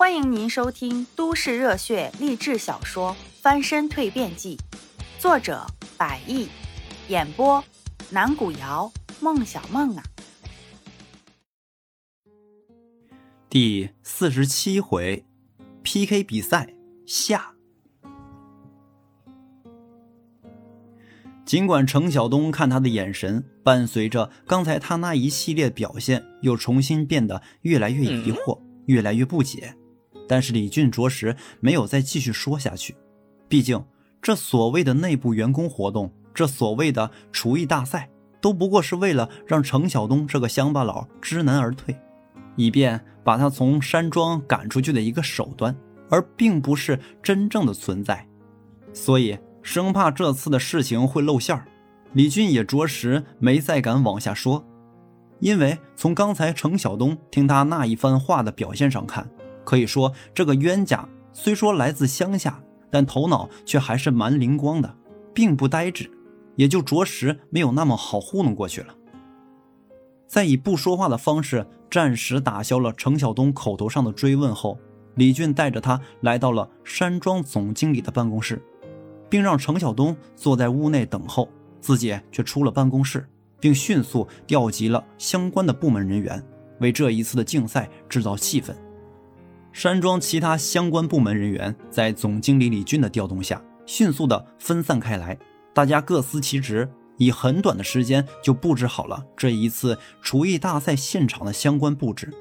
[0.00, 3.10] 欢迎您收听都市热血励志小说
[3.42, 4.56] 《翻身蜕变记》，
[5.20, 5.66] 作者：
[5.98, 6.48] 百亿，
[7.08, 7.62] 演播：
[8.08, 8.90] 南古瑶、
[9.20, 10.02] 孟小梦啊。
[13.50, 15.22] 第四十七回
[15.82, 16.72] ，PK 比赛
[17.04, 17.54] 下。
[21.44, 29.76] 尽管程晓东看他的眼神，伴随着刚才他那一系列表现，又重新变得越来越疑惑，越来越不解。
[30.30, 32.94] 但是李俊着实没有再继续说下去，
[33.48, 33.84] 毕竟
[34.22, 38.08] 这所谓的内部员工活动，这所谓的厨艺大赛，
[38.40, 41.98] 都不过是为了让程晓东这个乡巴佬知难而退，
[42.54, 45.76] 以便把他从山庄赶出去的一个手段，
[46.08, 48.24] 而并不是真正的存在。
[48.92, 51.66] 所以生怕这次的事情会露馅儿，
[52.12, 54.64] 李俊也着实没再敢往下说，
[55.40, 59.28] 因为从刚才程晓东听他那一番话的表现上看。
[59.70, 64.96] 可以说，这个冤家虽说来自乡下，但头脑却还是蛮灵光的，
[65.32, 66.10] 并不呆滞，
[66.56, 68.92] 也就着实没有那么好糊弄过去了。
[70.26, 74.76] 在以不说话的方式暂时打消了程晓东口头上的追问后，
[75.14, 78.60] 李俊带着他来到了山庄总经理的办公室，
[79.28, 81.48] 并让程晓东坐在屋内等候，
[81.80, 83.24] 自己却出了办公室，
[83.60, 86.44] 并迅速调集了相关的部门人员，
[86.80, 88.74] 为这一次的竞赛制造气氛。
[89.72, 95.38] 山庄其他相关部门人员在总经理李俊的调动下，迅速的分散开来，
[95.72, 102.32] 大家各司其职，以很短的时间就布置好了这一次厨艺大赛现场的相关布置。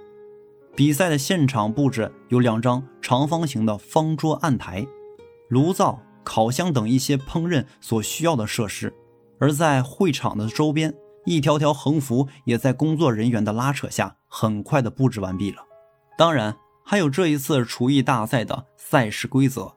[0.75, 4.85] 比赛的现场布置有两张长方形的方桌、案台、
[5.49, 8.91] 炉灶、烤箱等一些烹饪所需要的设施，
[9.39, 10.93] 而在会场的周边，
[11.25, 15.57] 一条条横幅也在工作人员的拉扯下，很快的布置完毕了。
[16.17, 16.55] 当然。
[16.91, 19.71] 还有这一次厨艺大赛的赛事规则，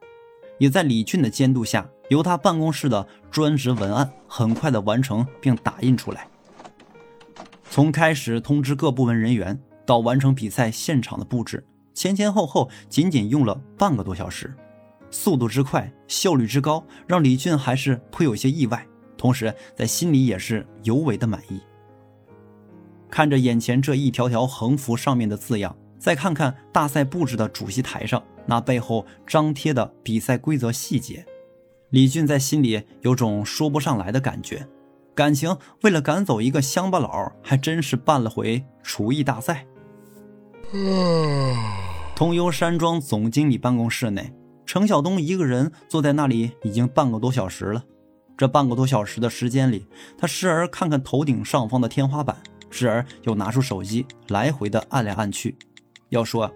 [0.57, 6.27] 也在李俊的监督下，由他办公室的专职文案很快的完成并打印出来。
[7.69, 14.51] 从开始通知各部门人员到完成比赛现场的布置，前前后后仅仅用了半个多小时，
[15.11, 18.87] 速度之快，效率之高，让李俊还是颇有些意外，
[19.19, 21.61] 同时在心里也是尤为的满意。
[23.11, 25.77] 看着眼前这一条条横幅上面的字样。
[26.03, 31.25] 再看看大赛布置的主席台上那背后张贴的比赛规则细节，
[31.91, 34.67] 李俊在心里有种说不上来的感觉。
[35.15, 39.65] 感情为了赶走一个乡巴佬，还真是办了回厨艺大赛。
[42.17, 44.35] 通幽山庄总经理办公室内，
[44.67, 47.85] 程晓东一个人坐在那里已经半个多小时了。
[48.37, 49.87] 这半个多小时的时间里，
[50.19, 52.37] 他时而看看头顶上方的天花板，
[52.71, 55.57] 时而又拿出手机来回的按来按去。
[56.13, 56.53] 要说，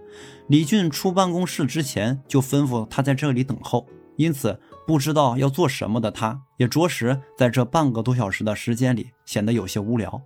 [0.49, 3.87] 李俊出办公室之前就吩咐他在这里等候，
[4.17, 10.21] 因此不知道要做什么的他，也着实在这半个多小时的时间里显得有些无聊。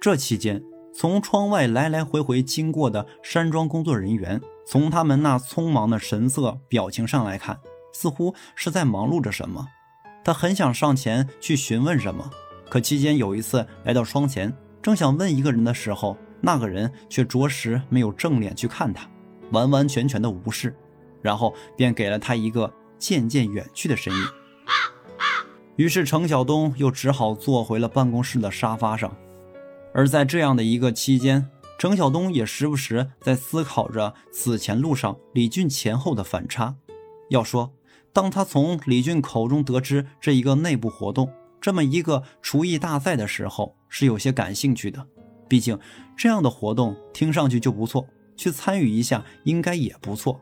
[0.00, 0.60] 这期间，
[0.92, 7.60] 从窗外来来回回经过的山庄工作人员，从他们那匆忙的神色、表情上来看，
[7.92, 9.64] 似乎是在忙碌着什么。
[10.24, 12.28] 他很想上前去询问什么，
[12.68, 16.18] 可期间有一次来到窗前，正想问一个人的时候。
[16.44, 19.08] 那个人却着实没有正脸去看他，
[19.50, 20.76] 完完全全的无视，
[21.22, 24.20] 然后便给了他一个渐渐远去的身影。
[25.76, 29.16] 于是程晓东又只好坐回了办公室的沙发上。
[29.94, 36.76] 而在这样的一个期间，程晓东也时不时在思考着此前路上李俊前后的反差。
[37.30, 37.72] 要说，
[38.12, 45.06] 当他从李俊口中得知这一个内部活动，这么一个厨艺大赛的时候，是有些感兴趣的。
[45.48, 45.78] 毕竟，
[46.16, 48.06] 这样的活动听上去就不错，
[48.36, 50.40] 去参与一下应该也不错。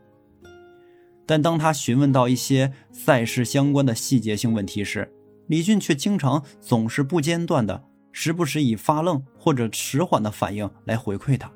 [1.25, 5.11] 但当他询问到一些赛事相关的细节性问题时，
[5.47, 11.51] 李俊却经常总是不间断的，时不时以发愣或者迟缓的反应来回馈他，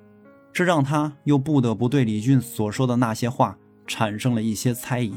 [0.53, 5.13] 这让他又不得不对李俊所说的那些话产生了一些猜疑。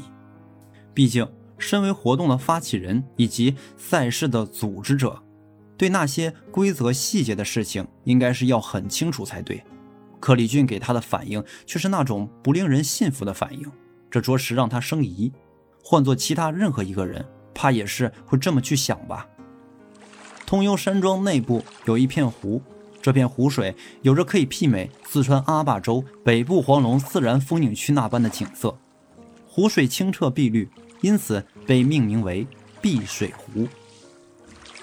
[0.93, 1.27] 毕竟，
[1.57, 5.21] 身为活动的发起人以及赛事的组织者。
[5.81, 9.63] 对那些规则细节的事情，应该是要很清楚才对。
[10.19, 13.65] 可李俊给他的反应却是那种不令人信服的反应，
[14.07, 15.33] 这着实让他生疑。
[15.83, 17.25] 换做其他任何一个人，
[17.55, 19.27] 怕也是会这么去想吧。
[20.45, 22.61] 通幽山庄内部有一片湖，
[23.01, 28.77] 这片湖水有着可以媲美四川阿坝州北部黄龙自然风景区那般的景色。
[29.47, 30.69] 湖水清澈碧绿，
[31.01, 32.45] 因此被命名为
[32.79, 33.67] 碧水湖。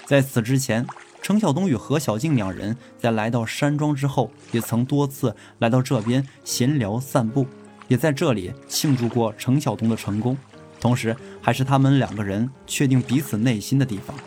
[0.09, 0.83] 在此之前，
[1.21, 7.45] 程晓东与何小静两人在来到山庄之后，也曾多次来到这边闲聊散步，
[7.87, 10.35] 也在这里庆祝过程晓东的成功，
[10.79, 14.17] 同时还是他们两个人确定彼此内心的地方，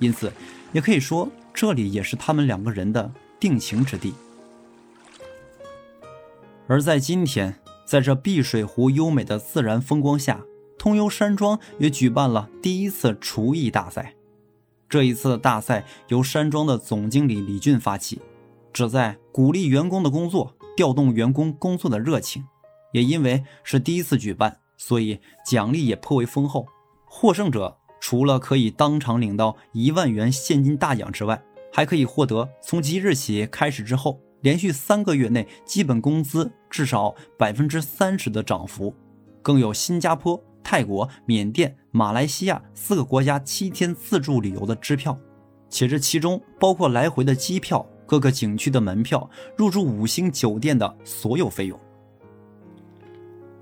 [0.00, 0.32] 因此
[0.72, 3.08] 也可以说这里也是他们两个人的
[3.38, 4.12] 定情之地。
[6.66, 7.54] 而在今天，
[7.84, 10.40] 在这碧水湖优美的自然风光下，
[10.76, 14.15] 通幽山庄也举办了第一次厨艺大赛。
[14.88, 18.20] 这一次的大赛由山庄的总经理李俊发起，
[18.72, 22.44] 旨在鼓励员工的工作，调动员工工作的热情。
[22.92, 26.66] 也因为是第一次举办，所以奖励也颇为丰厚。
[27.04, 31.42] 获胜者除了可以当场领到一万元现金大奖之外，
[31.72, 34.20] 还可以获得从即日起开始之后。
[34.42, 38.94] 连续三个月内，基本工资至少百分之三十的涨幅，
[39.42, 45.16] 更有新加坡、泰国、缅甸、马来西亚四个国家七天自助旅游的支票，
[45.70, 51.78] 且这其中包括来回的机票、各个景区的门票、入住五星酒店的所有费用。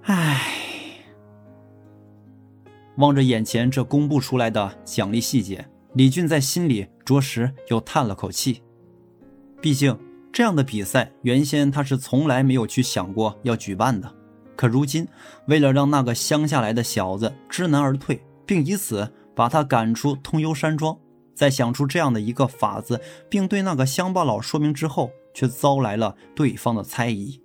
[0.04, 0.40] 唉，
[2.96, 8.62] 望着眼前这公布出来的奖励细节，李俊在心里着实又叹了口气，
[9.60, 9.94] 毕竟。
[10.32, 14.12] 这样的比赛，原先他是从来没有去想过要举办的。
[14.56, 15.06] 可如今，
[15.46, 20.96] 为了让那个乡下来的小子知难而退，并以此把他赶出通幽山庄，
[21.34, 27.40] 在想出这样的一个法子，并对那个乡巴佬说明之后，却遭来了对方的猜疑。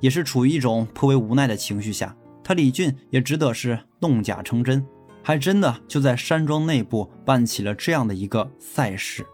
[0.00, 4.86] 也是处于一种颇为无奈的情绪下，他李俊也只得是弄假成真，
[5.22, 9.24] 还真的就在山庄内部办起了这样的一个赛事。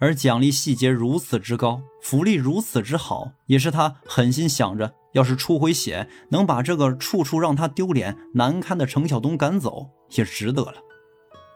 [0.00, 10.74] 而奖励细节如此之高，福利如此之好，也是他狠心想着，要是出回血，能把这个处处让他丢脸难堪的程晓东赶走，也值得了。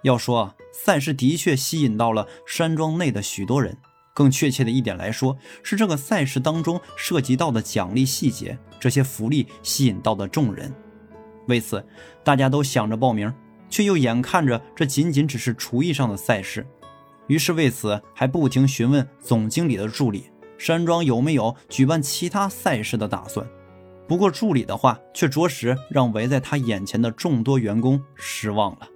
[0.03, 3.79] 要说赛事的确吸引到了山庄内的许多人，
[4.13, 10.75] 更确切的一点来说，是这个赛事当中涉及到的奖励细节，这些福利吸引到的众人。
[11.47, 11.87] 为此，
[12.25, 13.33] 大家都想着报名，
[13.71, 16.67] 却又眼看着这仅仅只是厨艺上的赛事。
[17.29, 20.32] 于是为此还不停询问总经理的助理
[20.65, 23.45] 山庄有没有举办其他赛事的打算。
[24.07, 28.89] 不过助理的话却着实让围在他眼前的众多员工失望了，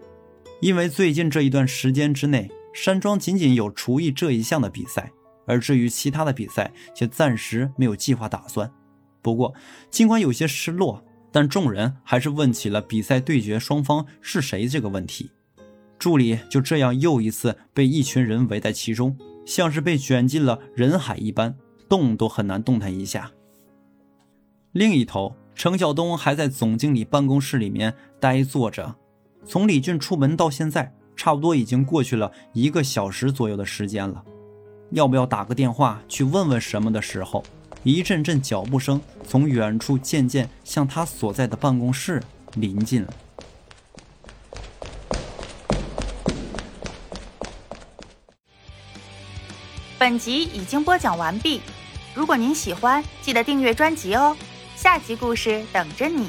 [0.60, 5.10] 因为最近这一段时间之内，山庄仅仅有厨艺这一项的比赛，
[5.44, 8.70] 而至于其他的比赛却暂时没有计划打算。
[9.20, 9.52] 不过
[9.90, 15.32] 尽管有些失落，但众人还是问起了比赛对决双方是谁这个问题。
[15.98, 19.16] 助理就这样又一次被一群人围在其中，
[19.46, 21.56] 像是被卷进了人海一般，
[21.88, 23.30] 动都很难动弹一下。
[24.72, 28.96] 另一头，程晓东还在总经理办公室里面呆坐着。
[29.46, 34.22] 从李俊出门到现在，差不多已经过去了一个小时左右的时间了。
[34.90, 37.42] 要不要打个电话去问问什么的时候，
[37.84, 42.22] 一阵阵脚步声从远处渐渐向他所在的办公室
[42.56, 43.14] 临近了。
[49.98, 51.62] 本集已经播讲完毕，
[52.14, 54.36] 如果您喜欢，记得订阅专辑哦，
[54.76, 56.28] 下集故事等着你。